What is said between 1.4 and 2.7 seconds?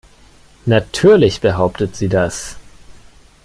behauptet sie das.